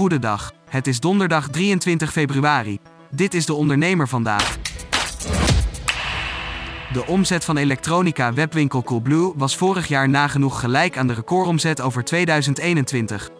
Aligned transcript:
Goedendag. 0.00 0.52
Het 0.68 0.86
is 0.86 1.00
donderdag 1.00 1.48
23 1.48 2.12
februari. 2.12 2.78
Dit 3.10 3.34
is 3.34 3.46
de 3.46 3.54
ondernemer 3.54 4.08
vandaag. 4.08 4.58
De 6.92 7.06
omzet 7.06 7.44
van 7.44 7.56
elektronica 7.56 8.32
webwinkel 8.32 8.82
Coolblue 8.82 9.32
was 9.36 9.56
vorig 9.56 9.88
jaar 9.88 10.08
nagenoeg 10.08 10.60
gelijk 10.60 10.98
aan 10.98 11.06
de 11.06 11.12
recordomzet 11.12 11.80
over 11.80 12.04
2021. 12.04 13.30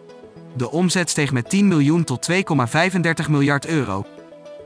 De 0.57 0.71
omzet 0.71 1.11
steeg 1.11 1.33
met 1.33 1.51
10 1.51 1.69
miljoen 1.69 2.05
tot 2.05 2.31
2,35 2.31 3.31
miljard 3.31 3.67
euro. 3.67 4.07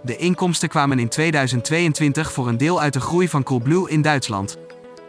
De 0.03 0.17
inkomsten 0.17 0.69
kwamen 0.69 0.99
in 0.99 1.09
2022 1.09 2.33
voor 2.33 2.49
een 2.49 2.59
deel 2.59 2.81
uit 2.81 2.93
de 2.93 3.01
groei 3.01 3.29
van 3.29 3.43
Coolblue 3.43 3.91
in 3.91 4.03
Duitsland. 4.03 4.57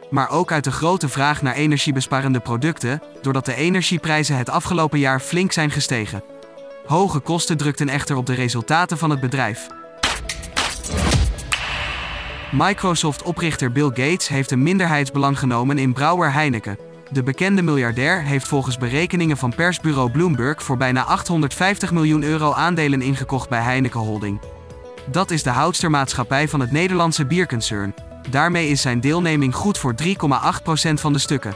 Maar 0.09 0.29
ook 0.29 0.51
uit 0.51 0.63
de 0.63 0.71
grote 0.71 1.09
vraag 1.09 1.41
naar 1.41 1.55
energiebesparende 1.55 2.39
producten, 2.39 3.01
doordat 3.21 3.45
de 3.45 3.55
energieprijzen 3.55 4.37
het 4.37 4.49
afgelopen 4.49 4.99
jaar 4.99 5.19
flink 5.19 5.51
zijn 5.51 5.71
gestegen. 5.71 6.34
Hoge 6.85 7.19
kosten 7.19 7.57
drukten 7.57 7.89
echter 7.89 8.15
op 8.15 8.25
de 8.25 8.33
resultaten 8.33 8.97
van 8.97 9.09
het 9.09 9.19
bedrijf. 9.19 9.67
Microsoft-oprichter 12.51 13.71
Bill 13.71 13.87
Gates 13.87 14.27
heeft 14.27 14.51
een 14.51 14.63
minderheidsbelang 14.63 15.39
genomen 15.39 15.77
in 15.77 15.93
brouwer 15.93 16.33
Heineken. 16.33 16.77
De 17.11 17.23
bekende 17.23 17.61
miljardair 17.61 18.23
heeft 18.23 18.47
volgens 18.47 18.77
berekeningen 18.77 19.37
van 19.37 19.55
persbureau 19.55 20.11
Bloomberg 20.11 20.63
voor 20.63 20.77
bijna 20.77 21.03
850 21.03 21.91
miljoen 21.91 22.23
euro 22.23 22.53
aandelen 22.53 23.01
ingekocht 23.01 23.49
bij 23.49 23.61
Heineken 23.61 23.99
Holding. 23.99 24.39
Dat 25.11 25.31
is 25.31 25.43
de 25.43 25.49
houdstermaatschappij 25.49 26.47
van 26.47 26.59
het 26.59 26.71
Nederlandse 26.71 27.25
bierconcern. 27.25 27.93
Daarmee 28.29 28.69
is 28.69 28.81
zijn 28.81 28.99
deelneming 28.99 29.55
goed 29.55 29.77
voor 29.77 29.95
3,8% 30.03 30.07
van 30.93 31.13
de 31.13 31.19
stukken. 31.19 31.55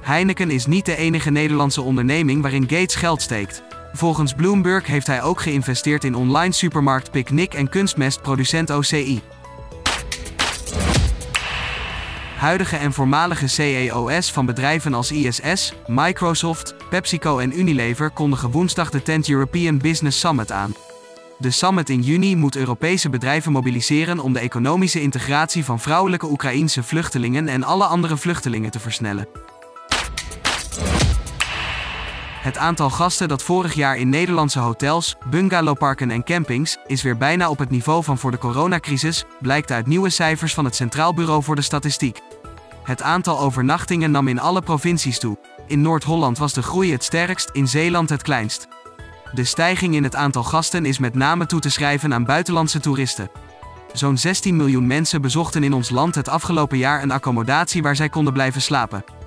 Heineken 0.00 0.50
is 0.50 0.66
niet 0.66 0.86
de 0.86 0.96
enige 0.96 1.30
Nederlandse 1.30 1.82
onderneming 1.82 2.42
waarin 2.42 2.68
Gates 2.68 2.94
geld 2.94 3.22
steekt. 3.22 3.62
Volgens 3.92 4.32
Bloomberg 4.32 4.86
heeft 4.86 5.06
hij 5.06 5.22
ook 5.22 5.40
geïnvesteerd 5.40 6.04
in 6.04 6.14
online 6.14 6.52
supermarkt 6.52 7.10
Picnic 7.10 7.54
en 7.54 7.68
kunstmestproducent 7.68 8.70
OCI. 8.70 9.20
Huidige 12.38 12.76
en 12.76 12.92
voormalige 12.92 13.46
CEO's 13.46 14.32
van 14.32 14.46
bedrijven 14.46 14.94
als 14.94 15.12
ISS, 15.12 15.74
Microsoft, 15.86 16.74
PepsiCo 16.90 17.38
en 17.38 17.58
Unilever 17.58 18.10
kondigen 18.10 18.50
woensdag 18.50 18.90
de 18.90 19.00
10th 19.00 19.30
European 19.30 19.78
Business 19.78 20.20
Summit 20.20 20.52
aan. 20.52 20.74
De 21.38 21.50
summit 21.50 21.90
in 21.90 22.00
juni 22.00 22.36
moet 22.36 22.56
Europese 22.56 23.10
bedrijven 23.10 23.52
mobiliseren 23.52 24.18
om 24.18 24.32
de 24.32 24.38
economische 24.38 25.00
integratie 25.00 25.64
van 25.64 25.80
vrouwelijke 25.80 26.30
Oekraïense 26.30 26.82
vluchtelingen 26.82 27.48
en 27.48 27.64
alle 27.64 27.84
andere 27.84 28.16
vluchtelingen 28.16 28.70
te 28.70 28.80
versnellen. 28.80 29.28
Het 32.48 32.58
aantal 32.58 32.90
gasten 32.90 33.28
dat 33.28 33.42
vorig 33.42 33.74
jaar 33.74 33.96
in 33.96 34.08
Nederlandse 34.08 34.58
hotels, 34.58 35.16
bungalowparken 35.30 36.10
en 36.10 36.24
campings 36.24 36.76
is 36.86 37.02
weer 37.02 37.16
bijna 37.16 37.50
op 37.50 37.58
het 37.58 37.70
niveau 37.70 38.04
van 38.04 38.18
voor 38.18 38.30
de 38.30 38.38
coronacrisis, 38.38 39.24
blijkt 39.40 39.70
uit 39.70 39.86
nieuwe 39.86 40.10
cijfers 40.10 40.54
van 40.54 40.64
het 40.64 40.74
Centraal 40.74 41.14
Bureau 41.14 41.42
voor 41.42 41.56
de 41.56 41.62
Statistiek. 41.62 42.20
Het 42.82 43.02
aantal 43.02 43.40
overnachtingen 43.40 44.10
nam 44.10 44.28
in 44.28 44.40
alle 44.40 44.62
provincies 44.62 45.18
toe. 45.18 45.38
In 45.66 45.80
Noord-Holland 45.80 46.38
was 46.38 46.52
de 46.52 46.62
groei 46.62 46.92
het 46.92 47.04
sterkst, 47.04 47.50
in 47.52 47.68
Zeeland 47.68 48.08
het 48.08 48.22
kleinst. 48.22 48.68
De 49.32 49.44
stijging 49.44 49.94
in 49.94 50.04
het 50.04 50.14
aantal 50.14 50.42
gasten 50.42 50.84
is 50.84 50.98
met 50.98 51.14
name 51.14 51.46
toe 51.46 51.60
te 51.60 51.70
schrijven 51.70 52.14
aan 52.14 52.24
buitenlandse 52.24 52.80
toeristen. 52.80 53.30
Zo'n 53.92 54.18
16 54.18 54.56
miljoen 54.56 54.86
mensen 54.86 55.22
bezochten 55.22 55.64
in 55.64 55.72
ons 55.72 55.90
land 55.90 56.14
het 56.14 56.28
afgelopen 56.28 56.78
jaar 56.78 57.02
een 57.02 57.10
accommodatie 57.10 57.82
waar 57.82 57.96
zij 57.96 58.08
konden 58.08 58.32
blijven 58.32 58.62
slapen. 58.62 59.17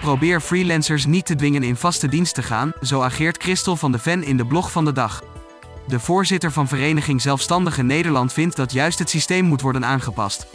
Probeer 0.00 0.40
freelancers 0.40 1.06
niet 1.06 1.26
te 1.26 1.34
dwingen 1.34 1.62
in 1.62 1.76
vaste 1.76 2.08
dienst 2.08 2.34
te 2.34 2.42
gaan, 2.42 2.72
zo 2.82 3.00
ageert 3.00 3.42
Christel 3.42 3.76
van 3.76 3.92
de 3.92 3.98
Ven 3.98 4.22
in 4.22 4.36
de 4.36 4.46
blog 4.46 4.72
van 4.72 4.84
de 4.84 4.92
dag. 4.92 5.22
De 5.86 6.00
voorzitter 6.00 6.52
van 6.52 6.68
Vereniging 6.68 7.22
Zelfstandige 7.22 7.82
Nederland 7.82 8.32
vindt 8.32 8.56
dat 8.56 8.72
juist 8.72 8.98
het 8.98 9.10
systeem 9.10 9.44
moet 9.44 9.60
worden 9.60 9.84
aangepast. 9.84 10.46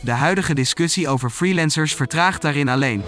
De 0.00 0.10
huidige 0.10 0.54
discussie 0.54 1.08
over 1.08 1.30
freelancers 1.30 1.94
vertraagt 1.94 2.42
daarin 2.42 2.68
alleen. 2.68 3.02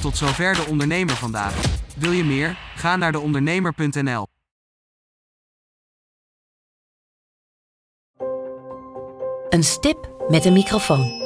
Tot 0.00 0.16
zover 0.16 0.54
de 0.54 0.66
ondernemer 0.66 1.14
vandaag. 1.14 1.54
Wil 1.96 2.10
je 2.10 2.24
meer? 2.24 2.58
Ga 2.74 2.96
naar 2.96 3.12
deondernemer.nl. 3.12 4.26
Een 9.48 9.64
stip 9.64 10.10
met 10.28 10.44
een 10.44 10.52
microfoon. 10.52 11.25